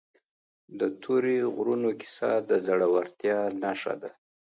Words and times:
د 0.79 0.81
تورې 1.01 1.37
غرونو 1.55 1.89
کیسه 1.99 2.31
د 2.49 2.51
زړه 2.65 2.87
ورتیا 2.95 3.37
نښه 3.61 3.93
ده. 4.01 4.11